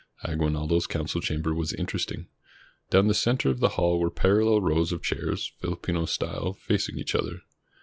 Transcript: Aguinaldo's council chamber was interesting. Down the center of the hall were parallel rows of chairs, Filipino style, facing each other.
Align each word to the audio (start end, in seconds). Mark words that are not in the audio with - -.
Aguinaldo's 0.23 0.87
council 0.87 1.21
chamber 1.21 1.53
was 1.53 1.73
interesting. 1.73 2.25
Down 2.89 3.05
the 3.05 3.13
center 3.13 3.51
of 3.51 3.59
the 3.59 3.69
hall 3.77 3.99
were 3.99 4.09
parallel 4.09 4.59
rows 4.59 4.91
of 4.91 5.03
chairs, 5.03 5.51
Filipino 5.59 6.05
style, 6.05 6.53
facing 6.53 6.97
each 6.97 7.13
other. 7.13 7.41